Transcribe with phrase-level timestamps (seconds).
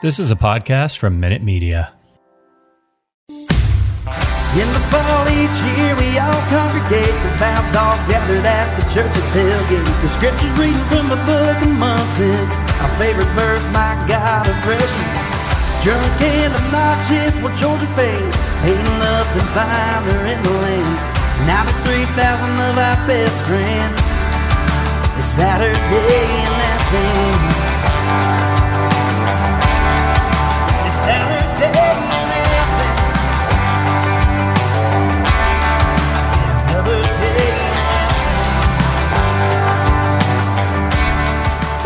[0.00, 1.90] This is a podcast from Minute Media.
[4.54, 7.32] In the fall each year we all congregate The
[7.74, 12.46] all gathered at the church at tailgate The scriptures reading from the book of Munson
[12.78, 15.10] Our favorite verse, my God, a freshman
[15.82, 17.34] Drunk and obnoxious,
[18.70, 20.94] Ain't nothing finer in the land.
[21.50, 22.14] Now the 3,000
[22.70, 23.98] of our best friends.
[25.18, 28.47] It's Saturday It's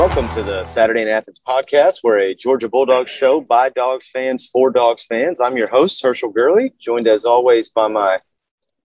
[0.02, 2.00] Welcome to the Saturday in Athens podcast.
[2.02, 5.40] We're a Georgia Bulldogs show by Dogs fans for Dogs fans.
[5.40, 8.18] I'm your host, Herschel Gurley, joined as always by my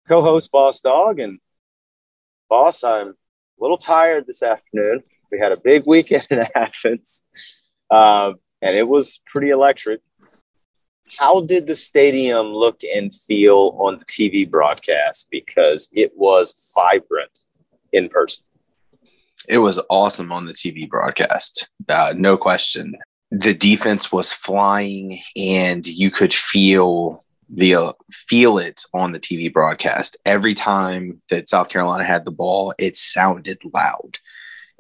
[0.08, 1.20] co host, Boss Dog.
[1.20, 1.40] And
[2.48, 3.14] Boss, I'm a
[3.58, 5.02] little tired this afternoon.
[5.32, 7.24] We had a big weekend in Athens,
[7.90, 10.02] um, and it was pretty electric.
[11.18, 15.30] How did the stadium look and feel on the TV broadcast?
[15.32, 17.40] Because it was vibrant
[17.92, 18.46] in person.
[19.48, 21.70] It was awesome on the TV broadcast.
[21.88, 22.96] Uh, no question.
[23.32, 29.52] The defense was flying, and you could feel the uh, feel it on the TV
[29.52, 30.18] broadcast.
[30.26, 34.20] Every time that South Carolina had the ball, it sounded loud,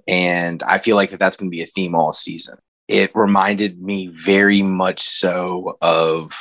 [0.07, 2.57] and I feel like that that's going to be a theme all season.
[2.87, 6.31] It reminded me very much so of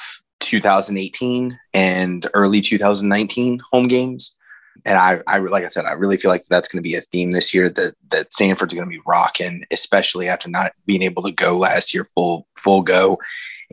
[0.41, 4.36] 2018 and early 2019 home games
[4.85, 7.01] and I, I like I said, I really feel like that's going to be a
[7.01, 11.23] theme this year that that Sanford's going to be rocking, especially after not being able
[11.25, 13.19] to go last year full full go.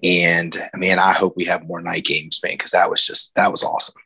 [0.02, 3.52] And man, I hope we have more night games, man, because that was just that
[3.52, 4.02] was awesome.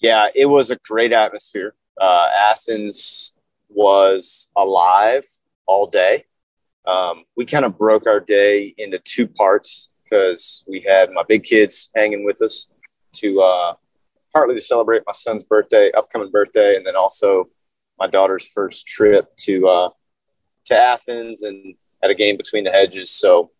[0.00, 1.74] Yeah, it was a great atmosphere.
[2.00, 3.34] Uh, Athens
[3.68, 5.24] was alive
[5.66, 6.24] all day.
[6.86, 11.44] Um, we kind of broke our day into two parts because we had my big
[11.44, 12.68] kids hanging with us
[13.14, 13.74] to uh,
[14.34, 17.48] partly to celebrate my son's birthday, upcoming birthday, and then also
[17.98, 19.88] my daughter's first trip to uh,
[20.66, 23.10] to Athens and at a game between the hedges.
[23.10, 23.52] So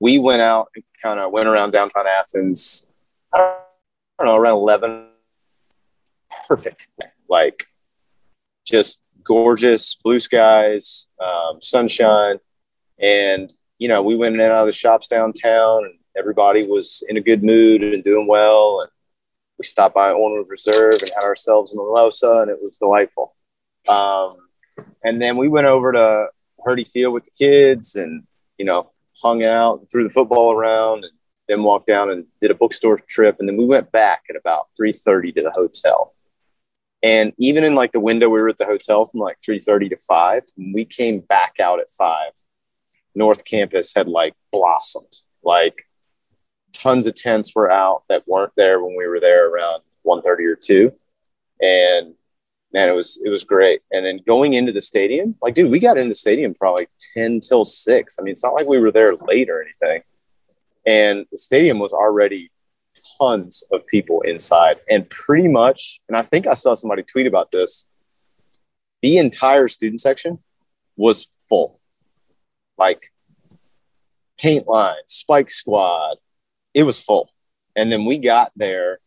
[0.00, 2.88] we went out and kind of went around downtown Athens.
[3.32, 3.38] I
[4.18, 5.08] don't, know, around eleven.
[6.48, 6.88] Perfect,
[7.28, 7.66] like
[8.66, 12.38] just gorgeous blue skies, um, sunshine,
[12.98, 17.04] and you know we went in and out of the shops downtown, and everybody was
[17.08, 18.90] in a good mood and doing well, and
[19.58, 23.34] we stopped by Owner Reserve and had ourselves a mimosa, and it was delightful.
[23.88, 24.36] Um,
[25.02, 26.26] and then we went over to
[26.66, 28.24] Herty Field with the kids, and
[28.58, 28.90] you know
[29.22, 31.12] hung out, threw the football around, and
[31.48, 34.68] then walked down and did a bookstore trip, and then we went back at about
[34.76, 36.12] three thirty to the hotel.
[37.02, 39.88] And even in like the window we were at the hotel from like three thirty
[39.88, 42.32] to five, we came back out at five.
[43.14, 45.12] North Campus had like blossomed,
[45.42, 45.85] like
[46.76, 50.56] tons of tents were out that weren't there when we were there around 1.30 or
[50.56, 50.92] 2
[51.60, 52.14] and
[52.72, 53.80] man it was it was great.
[53.90, 57.40] And then going into the stadium like dude we got into the stadium probably 10
[57.40, 60.02] till 6 i mean it's not like we were there late or anything.
[60.86, 62.50] And the stadium was already
[63.18, 64.76] tons of people inside.
[64.88, 67.86] And pretty much and i think i saw somebody tweet about this
[69.02, 70.38] the entire student section
[70.96, 71.80] was full.
[72.78, 73.12] Like
[74.38, 76.18] paint line spike squad
[76.76, 77.30] it was full.
[77.74, 78.98] And then we got there.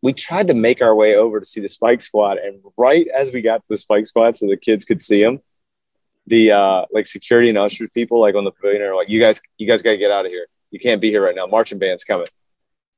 [0.00, 3.30] We tried to make our way over to see the Spike Squad, and right as
[3.32, 5.40] we got to the Spike Squad, so the kids could see them,
[6.26, 9.40] the uh, like security and ushers people, like on the pavilion, are like, "You guys,
[9.58, 10.46] you guys got to get out of here.
[10.72, 11.46] You can't be here right now.
[11.46, 12.26] Marching band's coming."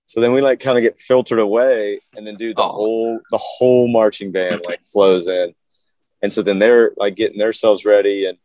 [0.06, 2.68] So then we like kind of get filtered away, and then do the Oh.
[2.68, 5.52] whole the whole marching band like flows in,
[6.22, 8.38] and so then they're like getting themselves ready, and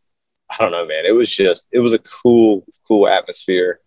[0.49, 1.05] I don't know, man.
[1.05, 3.79] It was just it was a cool cool atmosphere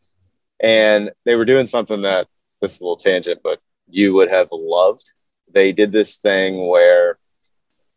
[0.62, 2.28] and they were doing something that
[2.60, 5.12] this is a little tangent, but you would have loved.
[5.52, 7.18] They did this thing where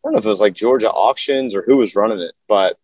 [0.03, 2.77] I don't know if it was like Georgia auctions or who was running it, but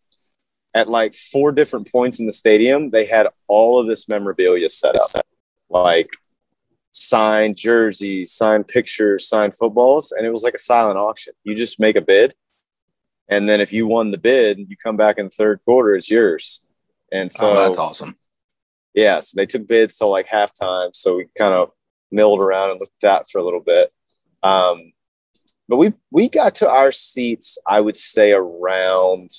[0.73, 4.95] at like four different points in the stadium, they had all of this memorabilia set
[4.95, 5.25] up,
[5.69, 6.09] like
[6.91, 11.33] signed jerseys, signed pictures, signed footballs, and it was like a silent auction.
[11.43, 12.33] You just make a bid,
[13.27, 16.09] and then if you won the bid, you come back in the third quarter, it's
[16.09, 16.63] yours.
[17.11, 18.15] And oh, so oh, that's awesome.
[18.93, 20.89] Yeah, so they took bids till like halftime.
[20.93, 21.71] So we kind of
[22.11, 23.91] milled around and looked out for a little bit.
[24.43, 24.91] Um,
[25.69, 29.29] but we we got to our seats, I would say around,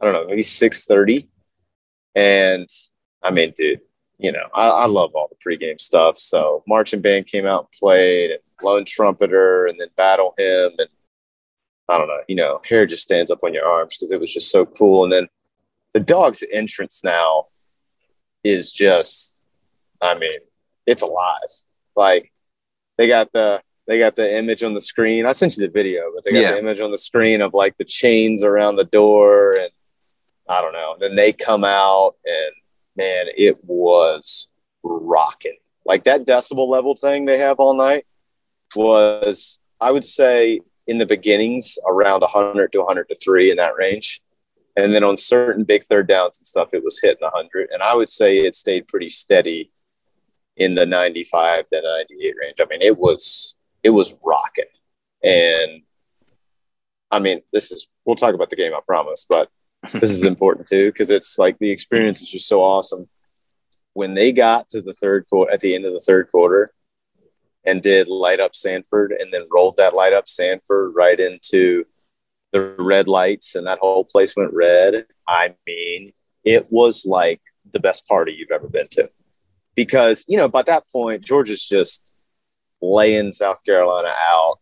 [0.00, 1.30] I don't know, maybe six thirty.
[2.14, 2.68] And
[3.22, 3.80] I mean, dude,
[4.18, 6.18] you know, I, I love all the pregame stuff.
[6.18, 10.88] So marching band came out and played, and lone trumpeter, and then battle hymn, and
[11.88, 14.32] I don't know, you know, hair just stands up on your arms because it was
[14.32, 15.04] just so cool.
[15.04, 15.28] And then
[15.94, 17.46] the dog's entrance now
[18.44, 19.48] is just,
[20.00, 20.38] I mean,
[20.86, 21.38] it's alive.
[21.96, 22.32] Like
[22.98, 25.26] they got the they got the image on the screen.
[25.26, 26.52] I sent you the video, but they got Yeah.
[26.52, 29.70] the image on the screen of like the chains around the door, and
[30.48, 30.96] I don't know.
[31.00, 32.52] Then they come out, and
[32.96, 34.48] man, it was
[34.84, 35.56] rocking.
[35.84, 38.06] Like that decibel level thing they have all night
[38.76, 43.74] was, I would say, in the beginnings around 100 to 100 to three in that
[43.76, 44.22] range.
[44.76, 47.70] And then on certain big third downs and stuff, it was hitting 100.
[47.72, 49.70] And I would say it stayed pretty steady
[50.56, 52.56] in the 95 to 98 range.
[52.60, 54.64] I mean, it was it was rocking.
[55.22, 55.82] And
[57.10, 59.48] I mean, this is we'll talk about the game, I promise, but
[59.92, 63.08] this is important too because it's like the experience is just so awesome.
[63.94, 66.72] When they got to the third quarter, at the end of the third quarter,
[67.64, 71.84] and did light up Sanford, and then rolled that light up Sanford right into
[72.52, 75.06] the red lights, and that whole place went red.
[75.28, 76.12] I mean,
[76.44, 77.40] it was like
[77.72, 79.08] the best party you've ever been to
[79.74, 82.14] because you know by that point Georgia's just
[82.80, 84.58] laying South Carolina out.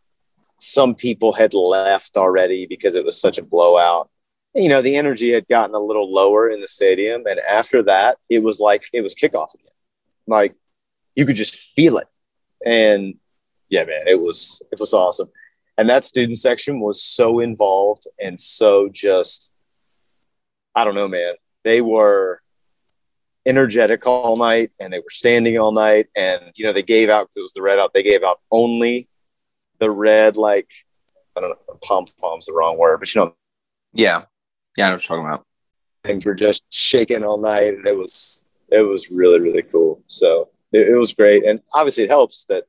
[0.61, 4.11] Some people had left already because it was such a blowout.
[4.55, 8.19] You know, the energy had gotten a little lower in the stadium, and after that,
[8.29, 9.73] it was like it was kickoff again.
[10.27, 10.55] Like
[11.15, 12.09] you could just feel it,
[12.65, 13.15] and
[13.69, 15.31] yeah, man, it was it was awesome.
[15.81, 19.51] And that student section was so involved and so just,
[20.75, 21.33] I don't know, man.
[21.65, 22.43] They were
[23.47, 27.23] energetic all night and they were standing all night and you know they gave out
[27.25, 29.09] because it was the red out they gave out only
[29.79, 30.69] the red like
[31.35, 33.35] i don't know pom pom's the wrong word but you know
[33.95, 34.25] Yeah.
[34.77, 35.47] Yeah, I know what you're talking about.
[36.05, 40.51] things were just shaking all night and it was it was really really cool so
[40.73, 42.65] it, it was great and obviously it helps that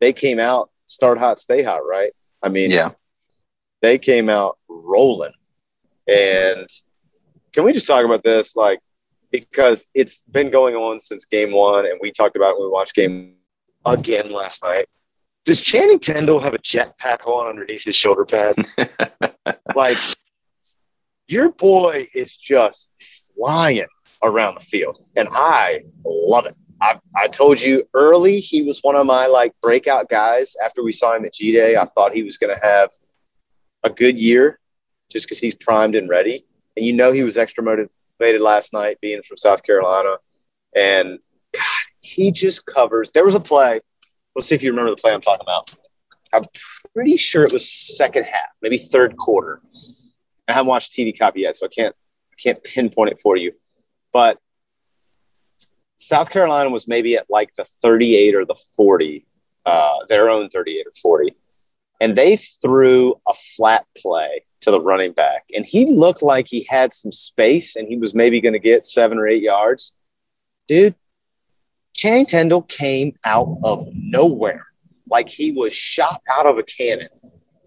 [0.00, 2.12] they came out start hot stay hot right
[2.42, 2.90] i mean Yeah.
[3.82, 5.32] they came out rolling.
[6.06, 6.66] And
[7.52, 8.56] can we just talk about this?
[8.56, 8.80] Like
[9.30, 12.72] because it's been going on since game one and we talked about it when we
[12.72, 13.34] watched game
[13.84, 14.86] again last night.
[15.44, 18.74] Does channing Tindall have a jetpack on underneath his shoulder pads?
[19.74, 19.98] Like
[21.26, 23.86] your boy is just flying
[24.22, 28.96] around the field and i love it I, I told you early he was one
[28.96, 31.76] of my like breakout guys after we saw him at G Day.
[31.76, 32.90] I thought he was going to have
[33.82, 34.58] a good year
[35.10, 36.44] just because he's primed and ready.
[36.76, 40.16] And you know he was extra motivated last night being from South Carolina.
[40.74, 41.18] And
[41.52, 41.62] God,
[42.00, 43.10] he just covers.
[43.10, 43.80] There was a play.
[44.36, 45.74] Let's see if you remember the play I'm talking about.
[46.32, 46.44] I'm
[46.94, 49.60] pretty sure it was second half, maybe third quarter.
[50.46, 51.94] I haven't watched TV copy yet, so I can't
[52.32, 53.52] I can't pinpoint it for you.
[54.12, 54.38] But
[55.98, 59.26] South Carolina was maybe at like the 38 or the 40,
[59.66, 61.36] uh, their own 38 or 40.
[62.00, 65.44] And they threw a flat play to the running back.
[65.54, 68.84] And he looked like he had some space and he was maybe going to get
[68.84, 69.94] seven or eight yards.
[70.68, 70.94] Dude,
[71.94, 74.68] Channing Tindall came out of nowhere
[75.10, 77.08] like he was shot out of a cannon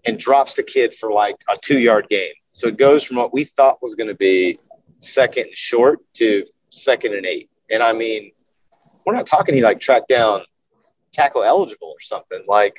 [0.04, 2.32] and drops the kid for like a two yard gain.
[2.50, 4.58] So it goes from what we thought was going to be
[4.98, 7.50] second and short to second and eight.
[7.72, 8.32] And I mean,
[9.04, 10.42] we're not talking he like tracked down
[11.12, 12.76] tackle eligible or something like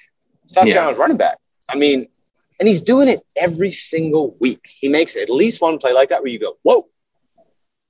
[0.47, 0.75] South Yeah.
[0.75, 1.37] Carolina's running back.
[1.67, 2.07] I mean,
[2.59, 4.61] and he's doing it every single week.
[4.67, 6.87] He makes at least one play like that where you go, whoa,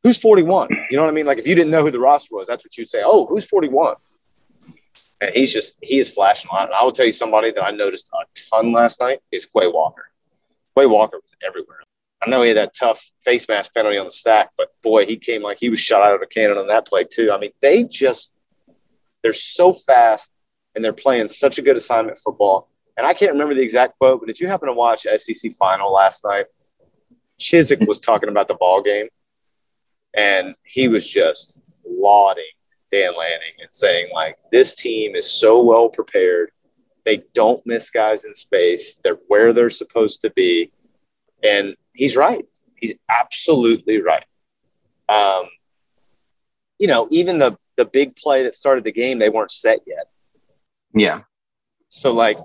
[0.01, 0.69] who's 41?
[0.89, 1.25] You know what I mean?
[1.25, 3.01] Like if you didn't know who the roster was, that's what you'd say.
[3.05, 3.95] Oh, who's 41?
[5.21, 6.65] And he's just, he is flashing a lot.
[6.65, 9.67] And I will tell you somebody that I noticed a ton last night is Quay
[9.67, 10.05] Walker.
[10.77, 11.79] Quay Walker was everywhere.
[12.25, 15.17] I know he had that tough face mask penalty on the stack, but boy, he
[15.17, 17.31] came like he was shot out of a cannon on that play too.
[17.31, 18.31] I mean, they just,
[19.21, 20.33] they're so fast
[20.75, 22.69] and they're playing such a good assignment football.
[22.97, 25.91] And I can't remember the exact quote, but did you happen to watch SEC final
[25.91, 26.45] last night?
[27.39, 29.07] Chiswick was talking about the ball game,
[30.13, 32.43] and he was just lauding
[32.91, 36.51] Dan Lanning and saying like, "This team is so well prepared.
[37.05, 38.95] They don't miss guys in space.
[39.03, 40.71] They're where they're supposed to be."
[41.43, 42.45] And he's right.
[42.75, 44.25] He's absolutely right.
[45.07, 45.45] Um,
[46.79, 50.07] you know, even the the big play that started the game, they weren't set yet.
[50.93, 51.21] Yeah.
[51.87, 52.37] So like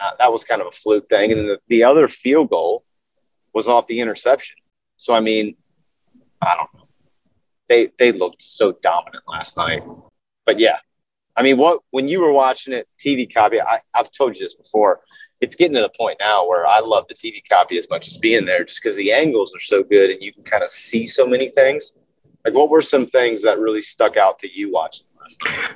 [0.00, 1.30] uh, that was kind of a fluke thing.
[1.30, 2.84] And then the, the other field goal
[3.54, 4.56] was off the interception.
[4.96, 5.56] So I mean,
[6.40, 6.88] I don't know.
[7.68, 9.82] They they looked so dominant last night.
[10.44, 10.78] But yeah,
[11.42, 14.54] I mean, what when you were watching it, TV copy, I, I've told you this
[14.54, 15.00] before.
[15.40, 18.16] It's getting to the point now where I love the TV copy as much as
[18.16, 21.04] being there, just because the angles are so good and you can kind of see
[21.04, 21.94] so many things.
[22.44, 25.70] Like, what were some things that really stuck out to you watching last night?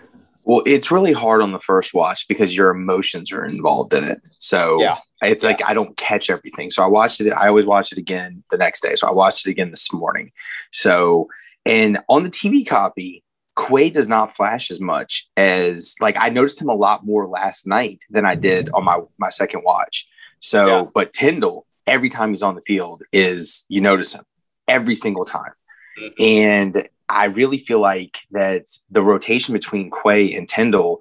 [0.45, 4.19] Well, it's really hard on the first watch because your emotions are involved in it.
[4.39, 4.99] So Yeah.
[5.21, 6.71] it's like I don't catch everything.
[6.71, 7.33] So I watched it.
[7.33, 8.95] I always watch it again the next day.
[8.95, 10.31] So I watched it again this morning.
[10.71, 11.29] So
[11.65, 13.25] And on the TV copy,
[13.59, 17.67] Quay does not flash as much as like I noticed him a lot more last
[17.67, 20.07] night than I did on my my second watch.
[20.41, 20.85] So, Yeah.
[20.95, 24.25] but Tindall, every time he's on the field, is you notice him
[24.69, 25.53] every single time.
[25.99, 26.13] Mhm.
[26.21, 31.01] And I really feel like that the rotation between Quay and Tindall,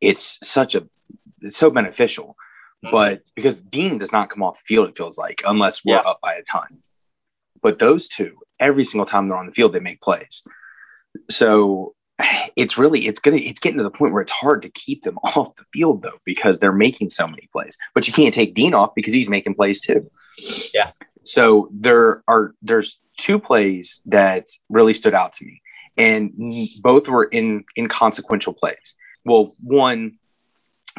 [0.00, 0.88] it's such a
[1.40, 2.36] it's so beneficial.
[2.84, 2.90] Mhm.
[2.90, 6.00] But because Dean does not come off the field, it feels like, unless we're Yeah.
[6.00, 6.82] up by a ton.
[7.62, 10.42] But those two, every single time they're on the field, they make plays.
[11.30, 11.94] So
[12.56, 15.18] it's really it's gonna it's getting to the point where it's hard to keep them
[15.24, 17.76] off the field though because they're making so many plays.
[17.94, 20.10] But you can't take Dean off because he's making plays too.
[20.74, 20.92] Yeah.
[21.24, 25.62] So there are there's two plays that really stood out to me,
[25.96, 26.32] and
[26.82, 28.96] both were in inconsequential plays.
[29.24, 30.18] Well, one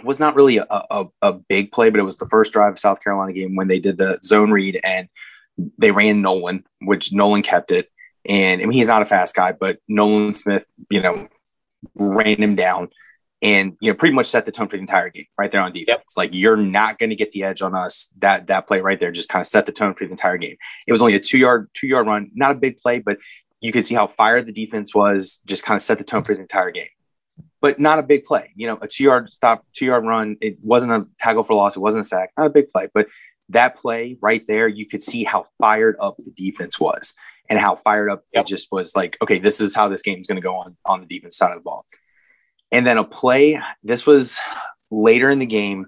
[0.04, 2.80] was not really a, a, a big play, but it was the first drive of
[2.80, 5.08] South Carolina game when they did the zone read and
[5.78, 7.90] they ran Nolan, which Nolan kept it.
[8.26, 11.28] And I mean, he's not a fast guy, but Nolan Smith, you know,
[11.96, 12.90] ran him down
[13.42, 15.74] and, you know, pretty much set the tone for the entire game right there on
[15.74, 15.88] defense.
[15.88, 16.04] Yep.
[16.16, 18.14] Like, you're not going to get the edge on us.
[18.20, 20.56] That, that play right there just kind of set the tone for the entire game.
[20.88, 23.18] It was only a two yard, two yard run, not a big play, but
[23.60, 26.34] you could see how fired the defense was, just kind of set the tone for
[26.34, 26.88] the entire game.
[27.62, 30.38] But not a big play, you know, a two yard stop, two yard run.
[30.42, 31.76] It wasn't a tackle for loss.
[31.76, 33.08] It wasn't a sack, not a big play, but
[33.50, 37.14] that play right there, you could see how fired up the defense was
[37.54, 38.44] and how fired up Yep.
[38.44, 40.76] it just was like, okay, this is how this game is going to go on
[40.86, 41.86] on the defense side of the ball.
[42.72, 44.40] And then a play, this was
[44.90, 45.86] later in the game.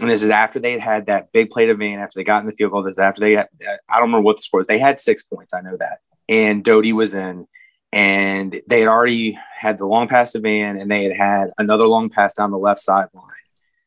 [0.00, 2.40] And this is after they had had that big play to Van, after they got
[2.42, 2.82] in the field goal.
[2.82, 3.48] This is after they had,
[3.88, 4.66] I don't remember what the score was.
[4.66, 5.54] They had six points.
[5.54, 6.00] I know that.
[6.28, 7.46] And Doty was in,
[7.92, 11.86] and they had already had the long pass to Van, and they had had another
[11.86, 13.22] long pass down the left sideline.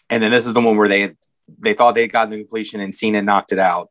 [0.09, 1.17] And then this is the one where they had,
[1.59, 3.89] they thought they had gotten the completion and Cena knocked it out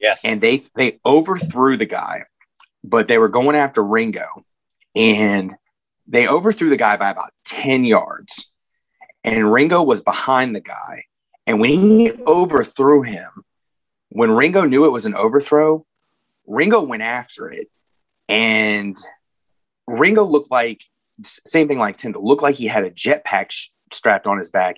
[0.00, 0.24] Yes.
[0.24, 2.24] and they they overthrew the guy,
[2.86, 4.44] but they were going after Ringo,
[4.94, 5.54] and
[6.06, 8.52] they overthrew the guy by about ten yards,
[9.24, 11.04] and Ringo was behind the guy,
[11.46, 13.28] and when he overthrew him,
[14.10, 15.84] when Ringo knew it was an overthrow,
[16.46, 17.68] Ringo went after it,
[18.28, 18.96] and
[19.86, 20.82] Ringo looked like
[21.22, 24.76] same thing like Tindall looked like he had a jetpack sh- strapped on his back,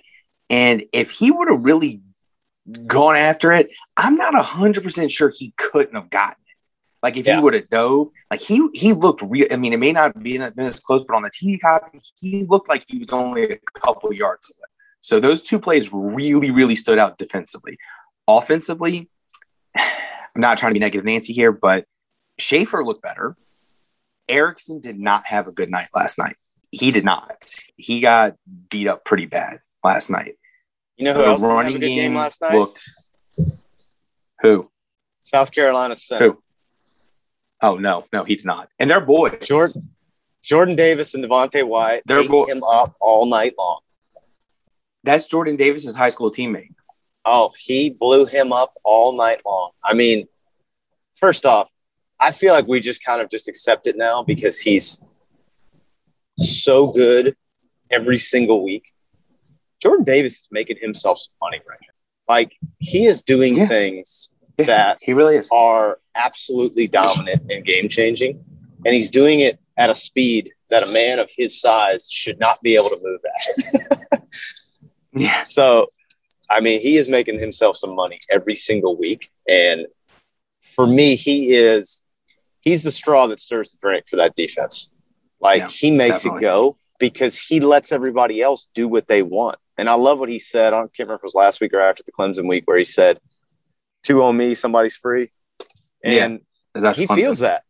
[0.49, 2.01] and if he would have really
[2.87, 6.43] gone after it, I'm not hundred percent sure he couldn't have gotten.
[7.01, 7.37] Like if Yeah.
[7.37, 9.47] he would have dove, like he he looked real.
[9.51, 12.43] I mean, it may not be been as close, but on the TV copy, he
[12.45, 14.65] looked like he was only a couple yards away.
[15.01, 17.77] So those two plays really, really stood out defensively.
[18.27, 19.09] Offensively,
[19.77, 21.85] I'm not trying to be negative Nancy here, but
[22.37, 23.37] Shaffer looked better.
[24.27, 26.35] Ericson did not have a good night last night.
[26.71, 27.49] He did not.
[27.77, 28.35] He got
[28.69, 30.35] beat up pretty bad last night.
[30.97, 32.53] you know who The else didn't have a running game game last night?
[32.53, 32.83] looked.
[34.41, 34.69] Who?
[35.21, 36.25] South Carolina Center.
[36.33, 36.43] Who?
[37.61, 38.69] Oh no, no, he did not.
[38.79, 39.37] And they're boys.
[39.45, 39.81] Jordan,
[40.43, 43.79] Jordan Davis and Devontae White They're ate bo- him up all night long.
[45.03, 46.73] That's Jordan Davis's high school teammate.
[47.25, 49.71] Oh, he blew him up all night long.
[49.83, 50.27] I mean,
[51.15, 51.69] first off,
[52.19, 55.01] I feel like we just kind of just accept it now because he's
[56.37, 57.35] so good
[57.91, 58.91] every single week.
[59.81, 62.33] Jordan Davis is making himself some money right now.
[62.33, 63.67] Like he is doing Yeah.
[63.67, 65.49] things Yeah, that he really is.
[65.51, 68.43] are absolutely dominant and game changing.
[68.85, 72.61] And he's doing it at a speed that a man of his size should not
[72.61, 73.19] be able to move
[74.11, 74.21] at.
[75.15, 75.87] Yeah, So,
[76.51, 79.31] I mean, he is making himself some money every single week.
[79.47, 79.87] And
[80.61, 82.03] for me, he is,
[82.61, 84.91] he's the straw that stirs the drink for that defense.
[85.41, 86.39] Like Yeah, he makes definitely.
[86.39, 89.57] it go because he lets everybody else do what they want.
[89.79, 90.73] And I love what he said.
[90.73, 92.83] I can't remember if it was last week or after the Clemson week where he
[92.83, 93.19] said,
[94.03, 95.31] two on me, somebody's free.
[96.03, 96.41] Yeah, And
[96.73, 97.63] that's he feels that.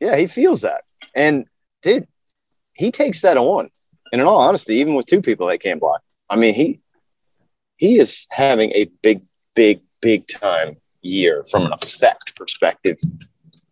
[0.00, 0.84] Yeah, he feels that.
[1.14, 1.46] And
[1.82, 2.06] dude,
[2.74, 3.70] he takes that on.
[4.12, 6.00] And in all honesty, even with two people that can't block,
[6.30, 6.80] I mean, he
[7.76, 9.22] he is having a big,
[9.54, 12.98] big, big time year from an effect perspective,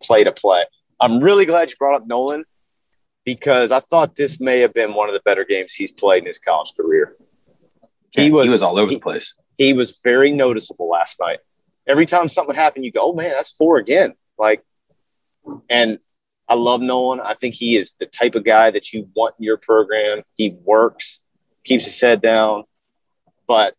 [0.01, 0.63] play to play.
[0.99, 2.45] I'm really glad you brought up Nolan
[3.25, 6.27] because I thought this may have been one of the better games he's played in
[6.27, 7.15] his college career.
[8.15, 9.33] Yeah, he was all over he- the place.
[9.57, 11.39] he was very noticeable last night.
[11.87, 14.63] Every time something happened, you go, "Oh man, that's four again!" Like,
[15.69, 15.99] and
[16.47, 17.19] I love Nolan.
[17.21, 20.23] I think he is the type of guy that you want in your program.
[20.35, 21.19] He works,
[21.63, 22.63] keeps his head down,
[23.47, 23.75] but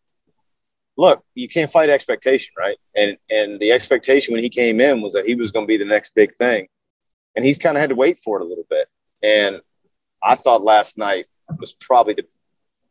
[0.97, 2.77] look, you can't fight expectation, right?
[2.95, 5.77] And and the expectation when he came in was that he was going to be
[5.77, 6.67] the next big thing,
[7.35, 8.87] and he's kind of had to wait for it a little bit.
[9.21, 9.61] And
[10.21, 11.27] I thought last night
[11.59, 12.25] was probably the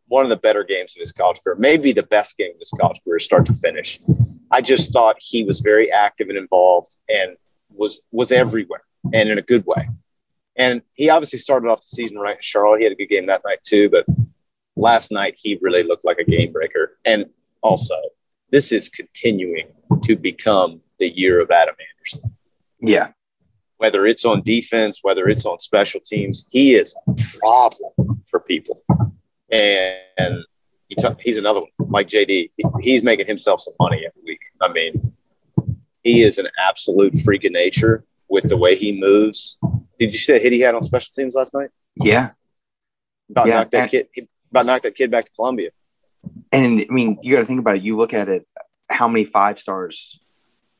[0.09, 2.73] one of the better games of his college career, maybe the best game of his
[2.81, 4.01] college career, start to finish.
[4.51, 7.37] I just thought he was very active and involved and
[7.71, 8.83] was was everywhere
[9.13, 9.89] and in a good way.
[10.57, 12.79] And he obviously started off the season right in Charlotte.
[12.79, 14.07] He had a good game that night too, but
[14.75, 16.99] last night he really looked like a game breaker.
[17.05, 17.27] And
[17.63, 17.97] also,
[18.51, 19.69] this is continuing
[20.03, 22.37] to become the year of Adam Anderson.
[22.81, 23.11] Yeah.
[23.79, 28.83] Whether it's on defense, whether it's on special teams, he is a problem for people.
[29.50, 30.45] And,
[30.88, 32.50] he t- he's another one, like JD.
[32.81, 34.38] He's making himself some money every week.
[34.62, 35.12] I mean,
[36.05, 39.59] he is an absolute freak of nature with the way he moves.
[39.99, 41.71] Did you see the hit he had on special teams last night?
[41.97, 42.31] Yeah.
[43.31, 44.29] About Yeah, knocked that and- kid.
[44.53, 45.71] About knocked that kid back to Columbia.
[46.53, 47.83] And I mean, you got to think about it.
[47.83, 48.47] You look at it,
[48.88, 50.21] how many five stars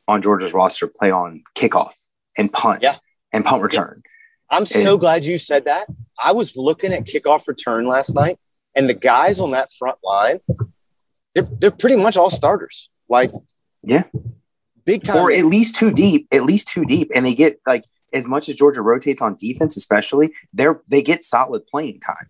[0.06, 1.94] on Georgia's roster play on kickoff
[2.38, 2.94] and punt Yeah.
[3.32, 4.04] and punt return.
[4.50, 5.88] I'm so It's- glad you said that.
[6.23, 8.38] I was looking at kickoff return last night,
[8.76, 10.38] and the guys on that front line,
[11.35, 12.90] they're, they're pretty much all starters.
[13.09, 13.33] Like,
[13.83, 14.04] Yeah.
[14.85, 15.16] big time.
[15.16, 17.11] Or at least two deep, at least two deep.
[17.14, 21.25] And they get like as much as Georgia rotates on defense, especially, they're they get
[21.25, 22.28] solid playing time.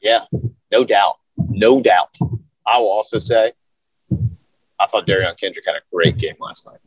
[0.00, 0.24] yeah,
[0.72, 1.16] no doubt.
[1.36, 2.16] No doubt.
[2.66, 3.52] I will also say,
[4.80, 6.80] I thought Derion Kendrick had a great game last night.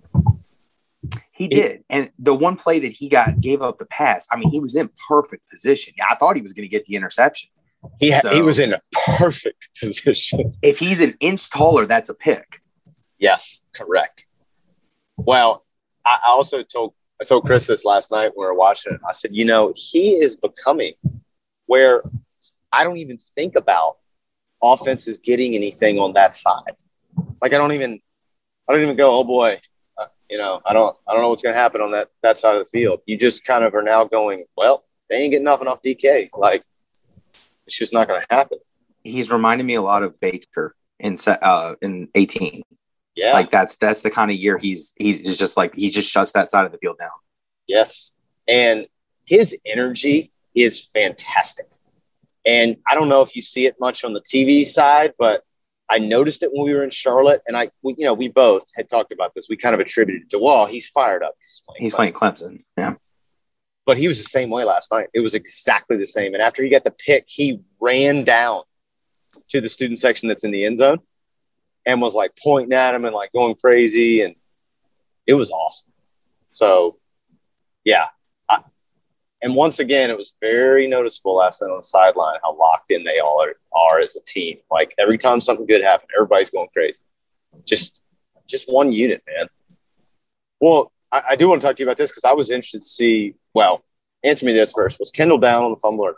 [1.32, 1.84] He did.
[1.90, 4.76] And the one play that he got gave up the pass, I mean, he was
[4.76, 5.94] in perfect position.
[5.98, 7.50] Yeah, I thought he was going to get the interception.
[8.00, 8.82] He, So- he was in a
[9.18, 10.54] perfect position.
[10.62, 12.62] If he's an inch taller, that's a pick.
[13.18, 14.26] Yes, correct.
[15.18, 15.64] Well,
[16.06, 19.02] I I also told I told Chris this last night when we were watching it.
[19.08, 20.94] I said, you know, he is becoming
[21.68, 22.04] where
[22.72, 23.98] I don't even think about
[24.64, 26.76] offenses getting anything on that side.
[27.42, 28.00] Like I don't even
[28.68, 29.60] I don't even go, oh boy,
[29.98, 32.38] uh, you know, I don't I don't know what's going to happen on that that
[32.38, 33.02] side of the field.
[33.06, 36.30] You just kind of are now going, well, they ain't getting nothing off DK.
[36.36, 36.64] Like
[37.72, 38.58] it's just not going to happen.
[39.02, 42.62] He's reminding me a lot of Baker in uh, in 18.
[43.16, 43.32] Yeah.
[43.32, 46.50] Like that's that's the kind of year he's he's just like he just shuts that
[46.50, 47.10] side of the field down.
[47.68, 48.12] Yes.
[48.46, 48.88] And
[49.26, 51.68] his energy is fantastic.
[52.46, 55.44] And I don't know if you see it much on the TV side, but
[55.90, 57.42] I noticed it when we were in Charlotte.
[57.48, 59.48] And I, we, you know, we both had talked about this.
[59.50, 60.66] We kind of attributed it to, Wall.
[60.66, 61.36] he's fired up.
[61.38, 61.82] He's playing.
[61.82, 62.64] He's playing Clemson.
[62.78, 62.96] Yeah.
[63.86, 65.08] But he was the same way last night.
[65.14, 66.34] It was exactly the same.
[66.34, 68.64] And after he got the pick, he ran down
[69.50, 71.00] to the student section that's in the end zone
[71.86, 74.22] and was like pointing at him and like going crazy.
[74.22, 74.36] And
[75.26, 75.92] it was awesome.
[76.52, 77.00] So,
[77.84, 78.08] yeah.
[78.48, 78.62] I,
[79.42, 83.04] and once again, it was very noticeable last night on the sideline how locked in
[83.04, 84.60] they all are, are as a team.
[84.70, 87.00] Like every time something good happened, everybody's going crazy.
[87.66, 88.04] Just,
[88.48, 89.48] just one unit, man.
[90.60, 92.82] Well, I, I do want to talk to you about this because I was interested
[92.82, 93.36] to see.
[93.54, 93.84] Well,
[94.24, 96.06] answer me this first: Was Kendall down on the fumble?
[96.06, 96.16] Or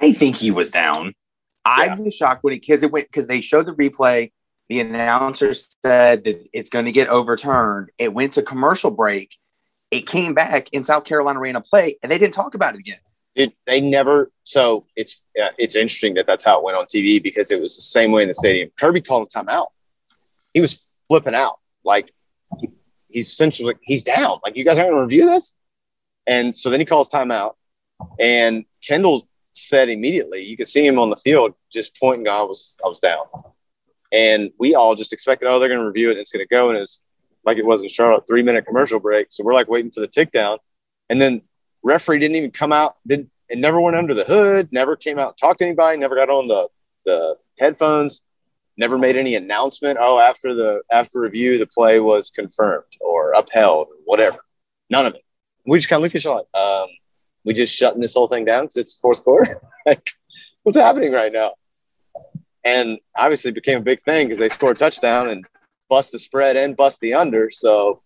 [0.00, 1.14] I think he was down.
[1.64, 4.32] I was shocked when it because it went because they showed the replay.
[4.68, 7.90] The announcer said that it's going to get overturned.
[7.98, 9.34] It went to commercial break.
[9.90, 12.80] It came back, and South Carolina ran a play, and they didn't talk about it
[12.80, 12.98] again.
[13.34, 14.30] it, they never.
[14.44, 17.76] So it's yeah, it's interesting that that's how it went on TV because it was
[17.76, 18.70] the same way in the stadium.
[18.78, 19.68] Kirby called a timeout.
[20.52, 22.10] He was flipping out like
[23.08, 24.38] he's essentially like he's down.
[24.44, 25.54] Like you guys aren't going to review this.
[26.26, 27.54] And so then he calls timeout,
[28.18, 32.28] and Kendall said immediately, you could see him on the field just pointing.
[32.28, 33.24] I was I was down,
[34.12, 36.48] and we all just expected, oh, they're going to review it, and it's going to
[36.48, 37.02] go, and it's
[37.44, 39.28] like it was in Charlotte, three minute commercial break.
[39.30, 40.58] So we're like waiting for the tick down,
[41.08, 41.42] and then
[41.82, 42.96] referee didn't even come out.
[43.06, 44.68] Did it never went under the hood?
[44.70, 45.96] Never came out, and talked to anybody.
[45.96, 46.68] Never got on the
[47.04, 48.22] the headphones.
[48.78, 49.98] Never made any announcement.
[50.00, 54.38] Oh, after the after review, the play was confirmed or upheld or whatever.
[54.88, 55.22] None of it.
[55.66, 56.86] We just kind of looked at each other like, um,
[57.44, 59.60] we just shutting this whole thing down because it's fourth quarter.
[59.86, 60.08] like,
[60.62, 61.54] what's happening right now?
[62.62, 65.44] And obviously, it became a big thing because they scored a touchdown and
[65.88, 67.50] bust the spread and bust the under.
[67.50, 68.02] So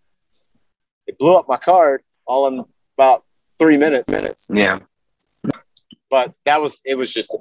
[1.06, 2.64] it blew up my card all in
[2.96, 3.24] about
[3.58, 4.10] three minutes.
[4.10, 4.78] Minutes Yeah,
[6.08, 7.36] but that was it was just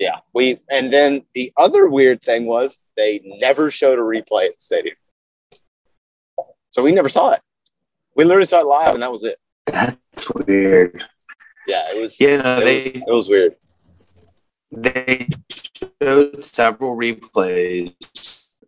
[0.00, 4.56] yeah we and then the other weird thing was they never showed a replay at
[4.56, 4.96] the stadium.
[6.70, 7.40] So we never saw it.
[8.16, 9.38] We literally saw it live and that was it.
[9.66, 11.04] That's weird.
[11.68, 13.56] yeah it was Yeah, no, it, they was, it was weird.
[14.72, 15.28] They
[16.02, 17.94] showed several replays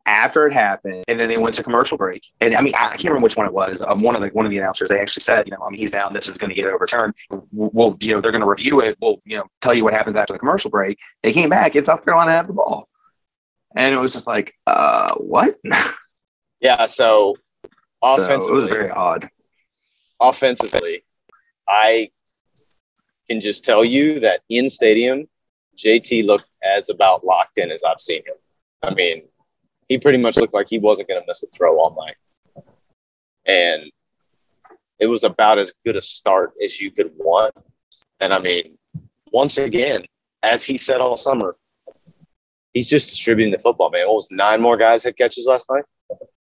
[0.07, 2.25] after it happened, and then they went to commercial break.
[2.41, 3.83] And I mean, I can't remember which one it was.
[3.83, 5.79] Um, one of the one of the announcers they actually said, you know, I mean,
[5.79, 6.13] he's down.
[6.13, 7.15] This is going to get overturned.
[7.53, 8.97] We'll, you know, they're going to review it.
[9.01, 10.99] We'll, you know, tell you what happens after the commercial break.
[11.23, 12.89] They came back, It's South Carolina had the ball,
[13.77, 15.57] and it was just like, uh, what?
[16.63, 17.37] yeah so
[18.05, 19.29] so offensively it was very odd.
[20.21, 21.05] offensively
[21.69, 22.11] i
[23.29, 25.27] can just tell you that in stadium
[25.77, 28.37] jt looked as about locked in as i've seen him
[28.83, 29.23] i mean
[29.93, 32.17] he pretty much looked like he wasn't going to miss a throw all night
[33.47, 33.91] and
[34.99, 37.55] it was about as good a start as you could want.
[38.21, 38.79] And I mean,
[39.33, 40.05] once again,
[40.43, 41.57] as he said all summer,
[42.73, 44.07] he's just distributing the football, man.
[44.07, 45.85] What was nine more guys had catches last night?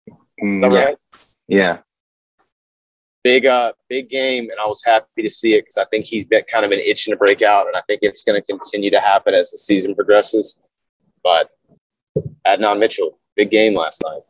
[0.08, 0.84] That yeah.
[0.84, 0.96] right?
[1.48, 1.78] yeah.
[3.24, 6.24] Big, uh, big game, and I was happy to see it because I think he's
[6.24, 8.90] been kind of been itching to break out, and I think it's going to continue
[8.90, 10.58] to happen as the season progresses.
[11.22, 11.48] But
[12.44, 14.22] Adonai Mitchell, big game last night.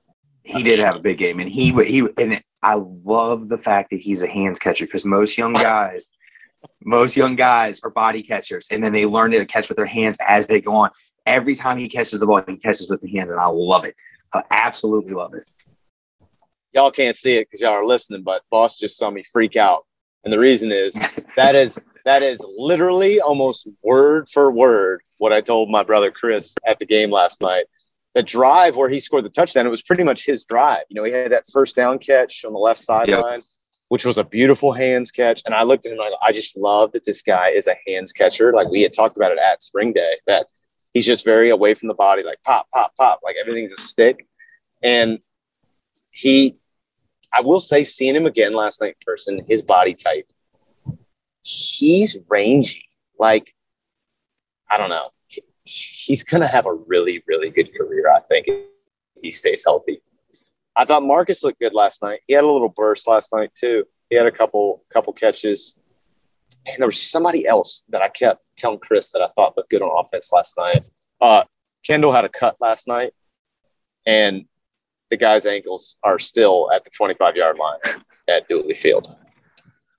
[0.44, 4.00] He did have a big game, and he he and I love the fact that
[4.00, 6.08] he's a hands catcher because most young guys,
[6.84, 10.18] most young guys are body catchers, and then they learn to catch with their hands
[10.26, 10.90] as they go on.
[11.26, 13.94] Every time he catches the ball, he catches with the hands, and I love it.
[14.32, 15.44] I absolutely love it.
[16.72, 19.86] Y'all can't see it because y'all are listening, but boss just saw me freak out,
[20.24, 20.98] and the reason is
[21.36, 26.54] that is that is literally almost word for word what I told my brother Chris
[26.66, 27.66] at the game last night.
[28.14, 30.82] The drive where he scored the touchdown, it was pretty much his drive.
[30.88, 33.42] You know, he had that first down catch on the left sideline,
[33.88, 35.42] which was a beautiful hands catch.
[35.46, 38.12] And I looked at him like, I just love that this guy is a hands
[38.12, 38.52] catcher.
[38.52, 40.46] Like we had talked about it at spring day, that
[40.92, 44.26] he's just very away from the body, like pop, pop, pop, like everything's a stick.
[44.82, 45.20] And
[46.10, 46.58] he,
[47.32, 50.30] I will say, seeing him again last night in person, his body type,
[51.42, 52.88] he's rangy.
[53.18, 53.54] Like,
[54.70, 55.04] I don't know.
[55.64, 58.58] He- He's going to have a really, really good career, I think, if
[59.22, 60.02] he stays healthy.
[60.74, 62.20] I thought Marcus looked good last night.
[62.26, 63.84] He had a little burst last night, too.
[64.10, 65.78] He had a couple couple catches.
[66.66, 69.80] And there was somebody else that I kept telling Chris that I thought looked good
[69.82, 70.88] on offense last night.
[71.20, 71.44] Uh,
[71.86, 73.12] Kendall had a cut last night,
[74.06, 74.44] and
[75.10, 77.78] the guy's ankles are still at the 25 yard line
[78.28, 79.14] at Dooley Field.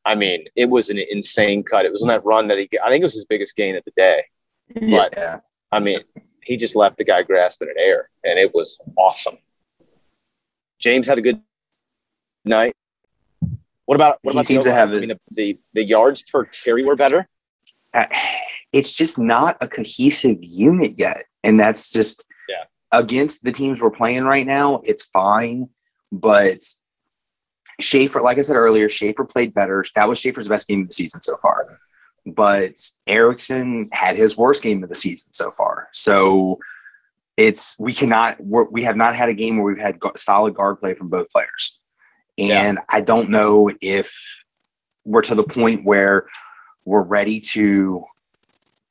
[0.06, 1.86] I mean, it was an insane cut.
[1.86, 3.84] It was on that run that he, I think it was his biggest gain of
[3.86, 4.26] the day.
[4.90, 5.40] But- yeah.
[5.74, 6.00] I mean,
[6.44, 9.38] he just left the guy grasping at air, and it was awesome.
[10.80, 11.42] James had a good
[12.46, 12.74] night.
[13.86, 16.24] What about what He about seems the to have I mean, the, the the yards
[16.24, 17.28] per carry were better.
[17.94, 18.06] Uh,
[18.72, 21.24] it's just not a cohesive unit yet.
[21.44, 22.64] And that's just Yeah.
[22.92, 25.70] against the teams we're playing right now, it's fine.
[26.12, 26.60] But
[27.80, 29.84] Shaffer, like I said earlier, Shaffer played better.
[29.96, 31.80] That was Shaffer's best game of the season so far.
[32.26, 35.90] But Ericson had his worst game of the season so far.
[35.92, 36.60] So
[37.36, 40.80] it's we cannot we're, we have not had a game where we've had solid guard
[40.80, 41.80] play from both players.
[42.38, 44.46] And I don't know if
[45.06, 46.28] we're to the point where
[46.86, 48.06] we're ready to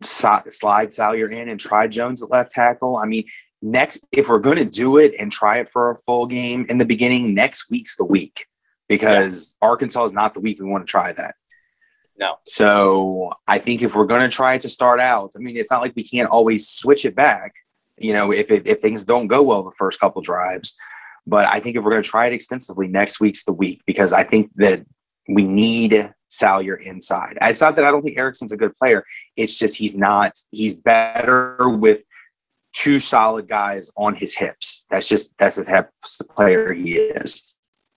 [0.02, 2.96] si- slide Salyer in and try Jones at left tackle.
[2.96, 3.24] I mean,
[3.60, 6.78] next, if we're going to do it and try it for a full game in
[6.78, 8.46] the beginning, next week's the week
[8.88, 11.34] because Arkansas is not the week we want to try that.
[12.22, 12.38] No.
[12.44, 15.82] So I think if we're going to try to start out, I mean, it's not
[15.82, 17.52] like we can't always switch it back,
[17.98, 20.76] you know, if, it, if things don't go well the first couple drives.
[21.26, 24.12] But I think if we're going to try it extensively, next week's the week because
[24.12, 24.86] I think that
[25.28, 27.38] we need Salyer inside.
[27.42, 29.04] It's not that I don't think Ericson's a good player.
[29.36, 30.38] It's just he's not.
[30.52, 32.04] He's better with
[32.72, 34.84] two solid guys on his hips.
[34.90, 37.56] That's just that's the type of player he is.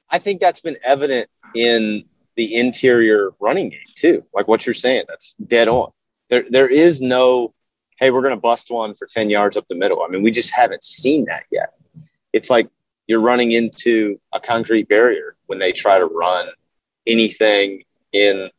[0.10, 4.24] I think that's been evident in the interior running game too.
[4.34, 5.91] Like what you're saying, that's dead on.
[6.30, 7.54] There, there is no,
[8.00, 10.02] hey, we're going to bust one for 10 yards up the middle.
[10.04, 11.74] I mean, we just haven't seen that yet.
[12.34, 12.69] It's like
[13.08, 16.48] you're running into a concrete barrier when they try to run
[17.08, 18.50] anything in,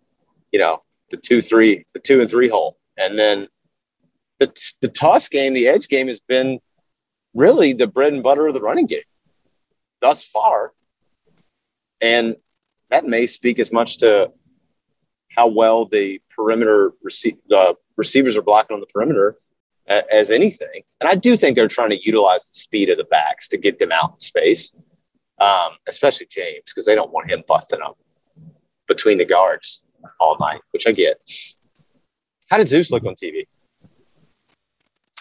[0.52, 2.78] you know, the two, three, the two and three hole.
[2.96, 3.48] And then
[4.38, 6.60] the, the toss game, the edge game has been
[7.34, 9.02] really the bread and butter of the running game
[10.00, 10.72] thus far.
[12.00, 12.36] And
[12.90, 14.30] that may speak as much to
[15.36, 19.36] how well the perimeter rece- uh, receivers are blocking on the perimeter
[19.88, 20.82] as anything.
[21.00, 23.78] And I do think they're trying to utilize the speed of the backs to get
[23.78, 24.74] them out in space,
[25.40, 27.98] um, especially James, because they don't want him busting up
[28.88, 29.84] between the guards
[30.18, 31.18] all night, which I get.
[32.48, 33.46] How did Zeus look on TV?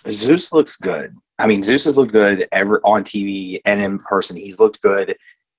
[0.09, 1.15] Zeus looks good.
[1.37, 4.37] I mean, Zeus has looked good ever on TV and in person.
[4.37, 5.15] He's looked good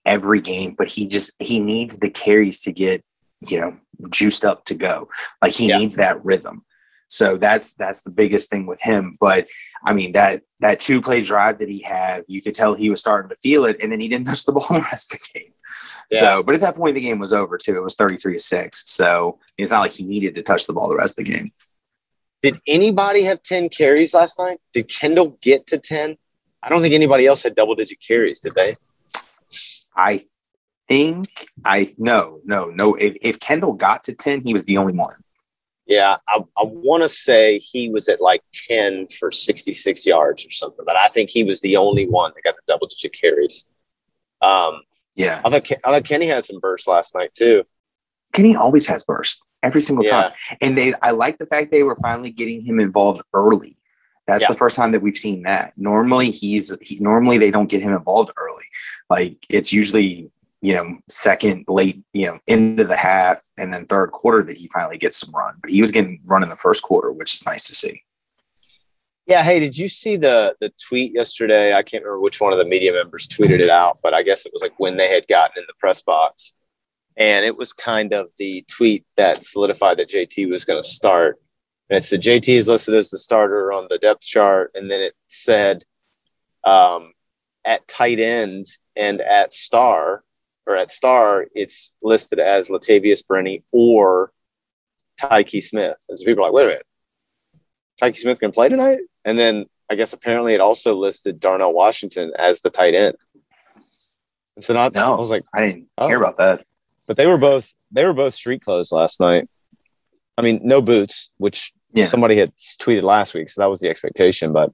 [0.06, 3.04] every game, but he just he needs the carries to get
[3.46, 3.76] you know
[4.10, 5.08] juiced up to go.
[5.42, 5.78] Like he Yeah.
[5.78, 6.64] needs that rhythm.
[7.08, 9.16] So that's that's the biggest thing with him.
[9.20, 9.48] But
[9.84, 13.00] I mean that that two play drive that he had, you could tell he was
[13.00, 15.38] starting to feel it, and then he didn't touch the ball the rest of the
[15.40, 15.52] game.
[16.10, 16.20] Yeah.
[16.20, 17.76] So, but at that point, the game was over too.
[17.76, 18.88] It was thirty three to six.
[18.90, 21.50] So it's not like he needed to touch the ball the rest of the game.
[22.42, 24.60] Did anybody have 10 carries last night?
[24.72, 26.16] Did Kendall get to 10?
[26.62, 28.76] I don't think anybody else had double digit carries, did they?
[29.96, 30.24] I
[30.88, 32.94] think I no no no.
[32.94, 35.14] If, if Kendall got to ten, he was the only one.
[35.86, 40.50] Yeah, I, I want to say he was at like 10 for 66 yards or
[40.50, 43.66] something, but I think he was the only one that got the double digit carries.
[44.42, 44.80] Um,
[45.14, 47.62] Yeah, I thought, I thought Kenny had some bursts last night too.
[48.32, 50.10] Kenny always has burst every single Yeah.
[50.10, 50.32] time.
[50.60, 53.76] And they I like the fact they were finally getting him involved early.
[54.26, 54.48] That's Yeah.
[54.48, 55.72] the first time that we've seen that.
[55.76, 58.64] Normally he's he, normally they don't get him involved early.
[59.08, 60.30] Like it's usually,
[60.62, 64.68] you know, second, late, you know, into the half and then third quarter that he
[64.68, 65.54] finally gets some run.
[65.60, 68.02] But he was getting run in the first quarter, which is nice to see.
[69.26, 69.42] Yeah.
[69.42, 71.74] Hey, did you see the the tweet yesterday?
[71.74, 74.46] I can't remember which one of the media members tweeted it out, but I guess
[74.46, 76.54] it was like when they had gotten in the press box,
[77.16, 81.40] and it was kind of the tweet that solidified that JT was going to start.
[81.88, 85.00] And it said JT is listed as the starter on the depth chart, and then
[85.00, 85.84] it said
[86.64, 87.12] um,
[87.64, 90.24] at tight end and at star
[90.66, 94.32] or at star, it's listed as Latavious Brini or
[95.20, 95.96] Tykee Smith.
[96.08, 96.86] And so people are like, wait a minute,
[98.02, 98.98] Tykee Smith can play tonight?
[99.24, 103.14] And then I guess apparently it also listed Darnell Washington as the tight end.
[104.56, 105.14] And so not, No.
[105.14, 106.08] I was like, I didn't Oh.
[106.08, 106.64] hear about that.
[107.06, 109.48] but they were both they were both street clothes last night.
[110.36, 112.04] I mean, no boots, which Yeah.
[112.04, 114.52] somebody had tweeted last week, so that was the expectation.
[114.52, 114.72] But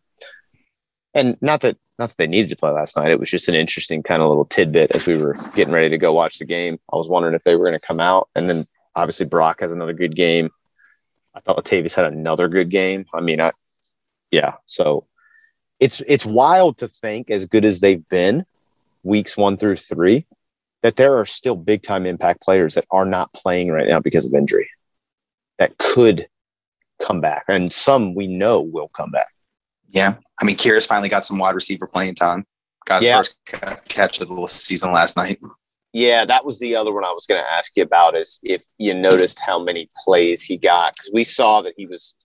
[1.15, 3.11] and not that not that they needed to play last night.
[3.11, 5.99] It was just an interesting kind of little tidbit as we were getting ready to
[5.99, 6.79] go watch the game.
[6.93, 9.73] I was wondering if they were going to come out, and then obviously Brock has
[9.73, 10.51] another good game.
[11.35, 13.07] I thought Latavious had another good game.
[13.15, 13.53] I mean, I
[14.31, 14.55] yeah.
[14.67, 15.07] So
[15.81, 18.45] it's it's wild to think, as good as they've been,
[19.03, 20.27] weeks one through three,
[20.83, 24.27] that there are still big time impact players that are not playing right now because
[24.27, 24.69] of injury
[25.59, 26.27] that could
[27.05, 27.45] come back.
[27.49, 29.29] And some we know will come back.
[29.89, 30.15] Yeah.
[30.41, 32.47] I mean, Kearis finally got some wide receiver playing time.
[32.87, 33.17] Got his Yeah.
[33.19, 35.39] first ca- catch of the season last night.
[35.93, 38.65] Yeah, that was the other one I was going to ask you about is if
[38.79, 42.17] you noticed how many plays he got because we saw that he was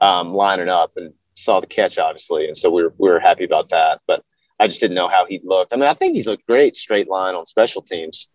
[0.00, 3.44] um, lining up and saw the catch obviously, and so we were we were happy
[3.44, 4.00] about that.
[4.06, 4.22] But
[4.60, 5.72] I just didn't know how he looked.
[5.72, 8.30] I mean, I think he's looked great straight line on special teams,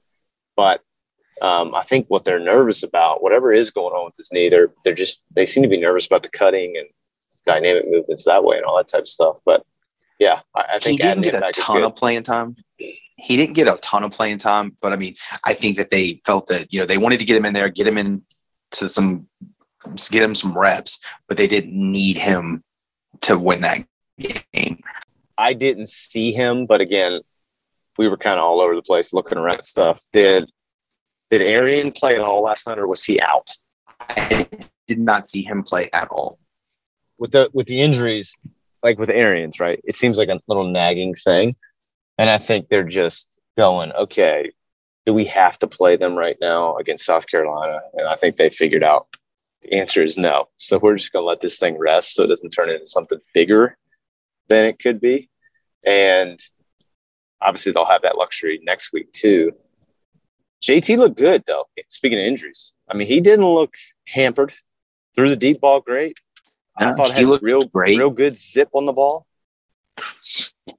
[0.58, 0.82] but
[1.42, 4.72] um, I think what they're nervous about, whatever is going on with his knee, they're
[4.84, 6.88] they're just they seem to be nervous about the cutting and
[7.46, 9.40] dynamic movements that way and all that type of stuff.
[9.46, 9.66] But
[10.20, 12.56] yeah, I, I He didn't get a ton of playing time.
[12.78, 16.22] He didn't get a ton of playing time, but I mean, I think that they
[16.26, 19.28] felt that, you know, they wanted to get him in there, get him into some,
[20.10, 22.64] get him some reps, but they didn't need him
[23.22, 23.86] to win that
[24.18, 24.82] game.
[25.38, 27.22] I didn't see him, but again,
[27.98, 30.04] we were kind of all over the place looking around at stuff.
[30.14, 30.52] Did
[31.32, 33.50] did Arian play at all last night, or was he out
[34.00, 34.48] I
[34.88, 36.38] did not see him play at all.
[37.18, 38.38] with the with the injuries?
[38.84, 39.80] Like with Arians, right?
[39.84, 41.56] It seems like a little nagging thing,
[42.18, 44.52] and I think they're just going, okay,
[45.06, 47.80] do we have to play them right now against South Carolina?
[47.94, 49.08] And I think they figured out
[49.62, 50.50] the answer is no.
[50.58, 53.20] So we're just going to let this thing rest so it doesn't turn into something
[53.34, 53.78] bigger
[54.48, 55.30] than it could be.
[55.84, 56.40] And
[57.40, 59.52] obviously, they'll have that luxury next week, too.
[60.62, 61.66] JT looked good, though.
[61.90, 63.74] Speaking of injuries, I mean, he didn't look
[64.08, 64.54] hampered.
[65.16, 66.18] Threw the deep ball great.
[66.78, 67.98] I thought he looked real, great.
[67.98, 69.26] real good zip on the ball.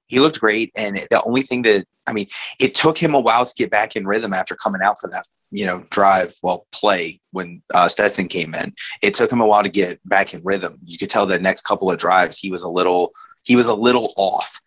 [0.07, 0.73] He looked great.
[0.77, 3.95] And the only thing that, I mean, it took him a while to get back
[3.97, 8.29] in rhythm after coming out for that, you know, drive, well, play when uh, Stetson
[8.29, 8.75] came in.
[9.03, 10.79] It took him a while to get back in rhythm.
[10.85, 13.75] You could tell the next couple of drives, he was a little, he was a
[13.75, 14.61] little off.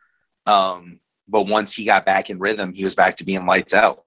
[0.46, 4.05] Um, but once he got back in rhythm, he was back to being lights out.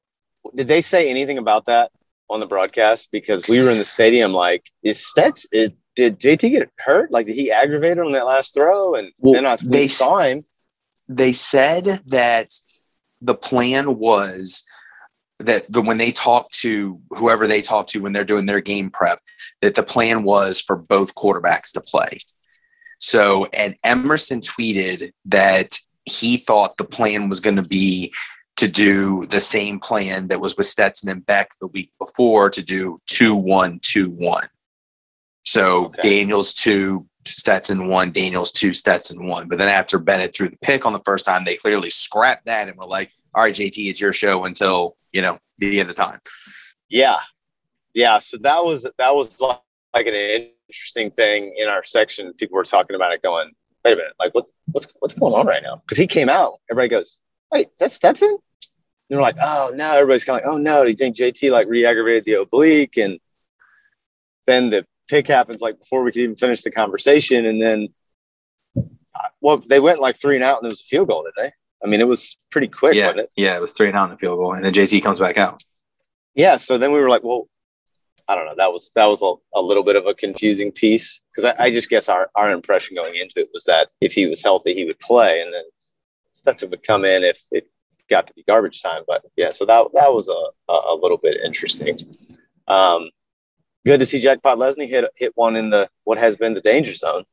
[0.55, 1.91] Did they say anything about that
[2.31, 3.11] on the broadcast?
[3.13, 7.11] Because we were in the stadium, like, is Stets, is, did JT get hurt?
[7.11, 8.95] Like, did he aggravate it on that last throw?
[8.95, 10.45] And Well, then I, we they- saw him.
[11.09, 12.53] they said that
[13.21, 14.63] the plan was
[15.41, 18.91] that the, when they talk to whoever they talk to when they're doing their game
[18.91, 19.21] prep,
[19.63, 22.19] that the plan was for both quarterbacks to play.
[23.01, 28.13] So, and Emerson tweeted that he thought the plan was going to be
[28.59, 32.63] to do the same plan that was with Stetson and Beck the week before to
[32.63, 34.43] do 2 1 2 1.
[35.45, 36.03] So Okay.
[36.03, 39.49] Daniels 2, Stetson 1, Daniels 2, Stetson 1.
[39.49, 42.69] But then after Bennett threw the pick on the first time, they clearly scrapped that
[42.69, 45.95] and were like, all right, JT, it's your show until, you know, the end of
[45.97, 46.19] time.
[46.89, 47.19] Yeah.
[47.95, 48.19] Yeah.
[48.19, 49.61] So that was, that was like,
[49.95, 52.33] like an interesting thing in our section.
[52.35, 53.53] People were talking about it going,
[53.85, 55.77] wait a minute, like, what, what's, what's going on right now?
[55.77, 56.55] Because he came out.
[56.71, 58.39] Everybody goes, wait, is that Stetson?
[59.09, 59.93] And they're like, oh, no.
[59.95, 60.85] Everybody's kind of like, oh, no.
[60.85, 62.97] Do you think JT like re aggravated the oblique?
[62.97, 63.19] And
[64.47, 67.47] then the pick happens like before we could even finish the conversation.
[67.47, 67.89] And then,
[68.77, 71.49] uh, well, they went like three and out and it was a field goal, didn't
[71.49, 71.53] they?
[71.83, 73.31] I mean, it was pretty quick, yeah, wasn't it?
[73.37, 75.37] yeah, it was three and out in the field goal, and then JT comes back
[75.37, 75.63] out.
[76.35, 76.57] Yeah.
[76.57, 77.49] So then we were like, well,
[78.27, 78.55] I don't know.
[78.57, 81.71] That was that was a, a little bit of a confusing piece because I, I
[81.71, 84.85] just guess our, our impression going into it was that if he was healthy, he
[84.85, 85.63] would play, and then
[86.33, 87.69] Stetson would come in if it
[88.09, 89.03] got to be garbage time.
[89.07, 91.99] But yeah, so that that was a a, little bit interesting.
[92.67, 93.11] Um,
[93.87, 96.95] good to see Jack Podlesny hit hit one in the what has been the danger
[96.95, 97.25] zone.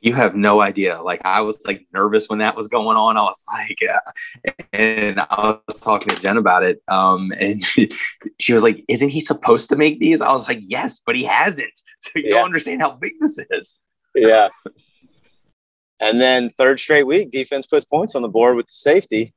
[0.00, 1.00] You have no idea.
[1.00, 3.16] Like I was like nervous when that was going on.
[3.16, 4.00] I was like, yeah.
[4.72, 6.82] and I was talking to Jen about it.
[6.88, 7.88] Um, and she,
[8.40, 11.24] she was like, "Isn't he supposed to make these?" I was like, "Yes, but he
[11.24, 12.34] hasn't." So you Yeah.
[12.34, 13.78] don't understand how big this is.
[14.16, 14.48] Yeah.
[16.00, 19.34] and then third straight week, defense puts points on the board with the safety.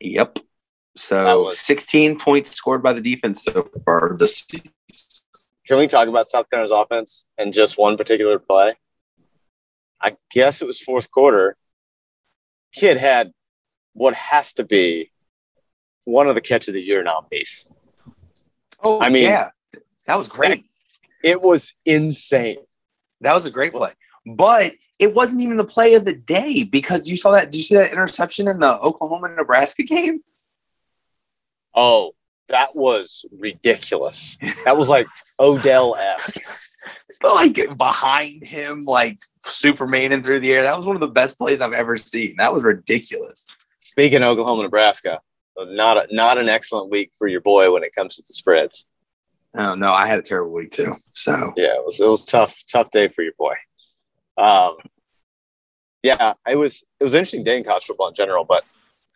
[0.00, 0.38] Yep.
[0.96, 4.70] So was- 16 points scored by the defense so far this season.
[5.66, 8.74] Can we talk about South Carolina's offense and just one particular play?
[10.00, 11.56] I guess it was fourth quarter.
[12.74, 13.32] Kid had
[13.92, 15.12] what has to be
[16.04, 17.70] one of the catch of the year nominees.
[18.82, 19.50] Oh, I mean- yeah,
[20.06, 20.64] that was great.
[21.22, 22.56] It was insane.
[23.20, 23.92] That was a great play.
[24.26, 27.50] But it wasn't even the play of the day because you saw that.
[27.50, 30.20] Did you see that interception in the Oklahoma Nebraska game?
[31.74, 32.12] Oh,
[32.48, 34.36] that was ridiculous.
[34.66, 35.08] That was like
[35.40, 36.36] Odell esque.
[37.22, 40.62] Like behind him, like Superman and through the air.
[40.62, 42.36] That was one of the best plays I've ever seen.
[42.38, 43.44] That was ridiculous.
[43.78, 45.20] Speaking of Oklahoma, Nebraska,
[45.58, 48.88] not a, not an excellent week for your boy when it comes to the spreads.
[49.54, 50.96] Oh no, I had a terrible week too.
[51.12, 53.52] So Yeah, it was it was tough tough day for your boy.
[54.40, 54.76] Um,
[56.02, 58.64] yeah, it was it was an interesting day in college football in general, but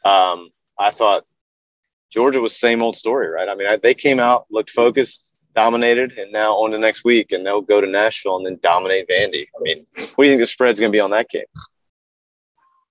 [0.09, 1.25] um, I thought
[2.11, 3.49] Georgia was same old story, right?
[3.49, 7.33] I mean, I, they came out, looked focused, dominated, and now on to next week,
[7.33, 9.47] and they'll go to Nashville and then dominate Vandy.
[9.59, 11.45] I mean, what do you think the spread's going to be on that game?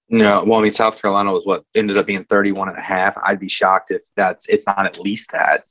[0.09, 3.15] no, well, I mean, South Carolina was what ended up being 31 and a half.
[3.23, 5.63] I'd be shocked if that's it's not at least that.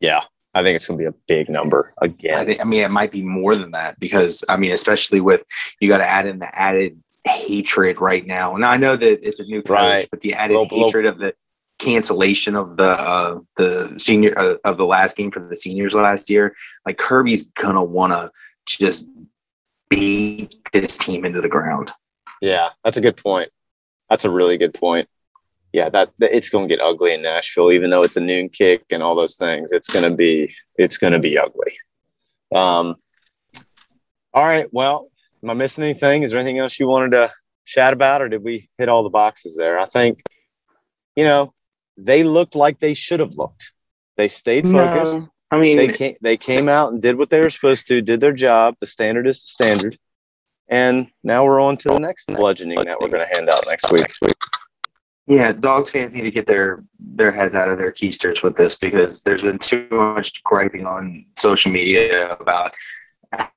[0.00, 0.22] Yeah,
[0.54, 2.44] I think it's going to be a big number I, again.
[2.46, 5.44] think, I mean, it might be more than that because I mean, especially with
[5.80, 8.54] you got to add in the added hatred right now.
[8.54, 10.08] And I know that it's a new coach, Right.
[10.10, 11.34] but the added little- hatred of the
[11.78, 16.28] cancellation of the uh, the senior uh, of the last game for the seniors last
[16.30, 16.54] year,
[16.86, 18.30] like Kirby's gonna want to
[18.66, 19.08] just
[19.88, 21.90] beat this team into the ground.
[22.40, 23.50] Yeah, that's a good point.
[24.10, 25.08] That's a really good point.
[25.72, 28.50] Yeah, that, that it's going to get ugly in Nashville, even though it's a noon
[28.50, 29.72] kick and all those things.
[29.72, 31.72] It's going to be it's going to be ugly.
[32.54, 32.96] Um.
[34.34, 34.66] All right.
[34.72, 35.08] Well,
[35.42, 36.22] am I missing anything?
[36.22, 37.30] Is there anything else you wanted to
[37.64, 39.78] chat about, or did we hit all the boxes there?
[39.78, 40.22] I think,
[41.16, 41.52] you know,
[41.96, 43.72] they looked like they should have looked.
[44.16, 45.18] They stayed focused.
[45.18, 46.16] No, I mean, They came.
[46.22, 48.00] They came out and did what they were supposed to.
[48.00, 48.76] Did their job.
[48.80, 49.98] The standard is the standard.
[50.68, 53.90] And now we're on to the next bludgeoning that we're going to hand out next
[53.92, 54.06] week.
[55.26, 58.76] Yeah, dogs fans need to get their their heads out of their keisters with this
[58.76, 62.72] because there's been too much griping on social media about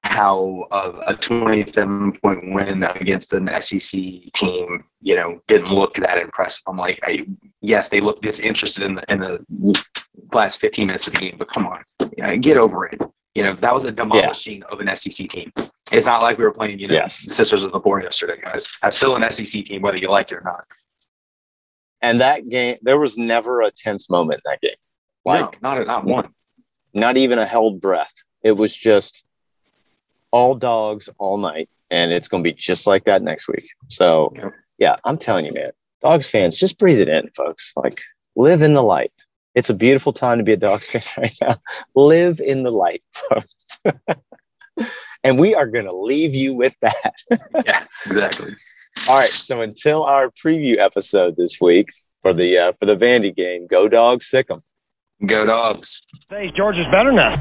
[0.03, 3.99] how uh, a 27 point win against an SEC
[4.33, 6.63] team, you know, didn't look that impressive.
[6.67, 7.25] I'm like, I,
[7.61, 9.83] yes, they looked disinterested in the in the
[10.31, 11.83] last 15 minutes of the game, but come on,
[12.17, 13.01] yeah, get over it.
[13.33, 15.51] You know, that was a demolishing of an SEC team.
[15.91, 17.15] It's not like we were playing, you know, Yes.
[17.33, 18.67] Sisters of the Poor yesterday, guys.
[18.81, 20.65] That's still an SEC team, whether you like it or not.
[22.05, 24.75] And that game, there was never a tense moment in that game.
[25.25, 26.29] Like no, not not one.
[26.93, 28.13] not even a held breath.
[28.43, 29.23] It was just
[30.31, 33.65] all dogs all night, and it's going to be just like that next week.
[33.87, 34.53] So, Yep.
[34.77, 37.73] yeah, I'm telling you, man, dogs fans, just breathe it in, folks.
[37.75, 37.99] Like,
[38.35, 39.11] live in the light.
[39.55, 41.55] It's a beautiful time to be a dogs fan right now.
[41.95, 43.79] Live in the light, folks.
[45.23, 47.13] and we are going to leave you with that.
[47.65, 48.53] Yeah, exactly.
[49.07, 49.29] All right.
[49.29, 51.89] So until our preview episode this week
[52.21, 54.63] for the uh, for the Vandy game, go dogs, sic 'em.
[55.25, 56.01] Go dogs.
[56.29, 57.35] Say is better now.